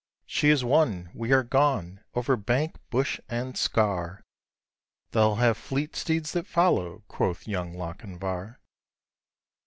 'She 0.25 0.49
is 0.49 0.63
won! 0.65 1.11
we 1.13 1.31
are 1.31 1.43
gone, 1.43 1.99
over 2.15 2.35
bank, 2.35 2.77
bush, 2.89 3.19
and 3.29 3.53
scaur; 3.53 4.23
They'll 5.11 5.35
have 5.35 5.57
fleet 5.57 5.95
steeds 5.95 6.31
that 6.31 6.47
follow,' 6.47 7.03
quoth 7.07 7.47
young 7.47 7.75
Lochinvar. 7.75 8.57